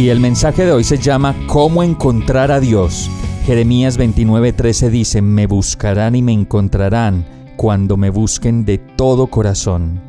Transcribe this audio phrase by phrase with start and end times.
[0.00, 3.10] Y el mensaje de hoy se llama ¿Cómo encontrar a Dios?
[3.44, 10.00] Jeremías 29:13 dice, me buscarán y me encontrarán cuando me busquen de todo corazón.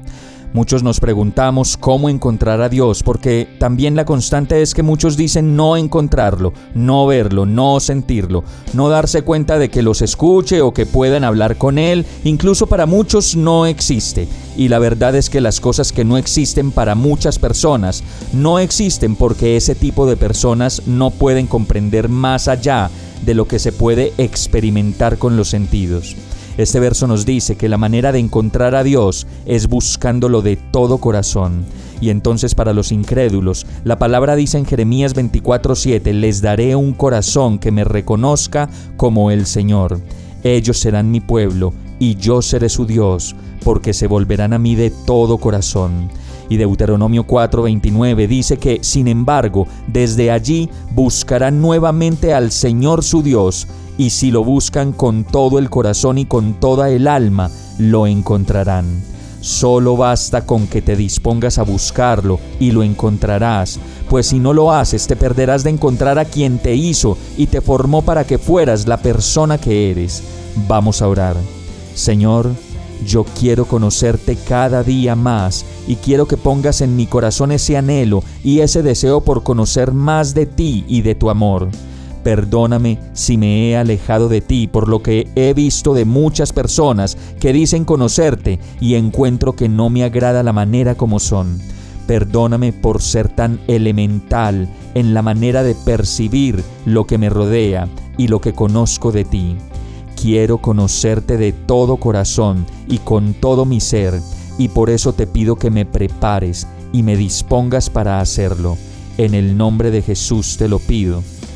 [0.54, 5.56] Muchos nos preguntamos cómo encontrar a Dios, porque también la constante es que muchos dicen
[5.56, 8.44] no encontrarlo, no verlo, no sentirlo,
[8.74, 12.86] no darse cuenta de que los escuche o que puedan hablar con Él, incluso para
[12.86, 14.28] muchos no existe.
[14.58, 19.16] Y la verdad es que las cosas que no existen para muchas personas no existen
[19.16, 22.92] porque ese tipo de personas no pueden comprender más allá
[23.26, 26.18] de lo que se puede experimentar con los sentidos.
[26.62, 31.00] Este verso nos dice que la manera de encontrar a Dios es buscándolo de todo
[31.00, 31.66] corazón.
[32.00, 37.58] Y entonces para los incrédulos, la palabra dice en Jeremías 24:7, les daré un corazón
[37.58, 40.02] que me reconozca como el Señor.
[40.44, 44.92] Ellos serán mi pueblo y yo seré su Dios, porque se volverán a mí de
[44.92, 46.10] todo corazón.
[46.48, 53.68] Y Deuteronomio 4:29 dice que, sin embargo, desde allí buscarán nuevamente al Señor su Dios,
[54.02, 59.04] y si lo buscan con todo el corazón y con toda el alma, lo encontrarán.
[59.42, 64.72] Solo basta con que te dispongas a buscarlo y lo encontrarás, pues si no lo
[64.72, 68.88] haces te perderás de encontrar a quien te hizo y te formó para que fueras
[68.88, 70.24] la persona que eres.
[70.68, 71.36] Vamos a orar.
[71.94, 72.50] Señor,
[73.06, 78.24] yo quiero conocerte cada día más y quiero que pongas en mi corazón ese anhelo
[78.44, 81.70] y ese deseo por conocer más de ti y de tu amor.
[82.24, 87.18] Perdóname si me he alejado de ti por lo que he visto de muchas personas
[87.40, 91.60] que dicen conocerte y encuentro que no me agrada la manera como son.
[92.06, 97.88] Perdóname por ser tan elemental en la manera de percibir lo que me rodea
[98.18, 99.58] y lo que conozco de ti.
[100.22, 104.20] Quiero conocerte de todo corazón y con todo mi ser,
[104.60, 108.78] y por eso te pido que me prepares y me dispongas para hacerlo.
[109.18, 111.24] En el nombre de Jesús te lo pido.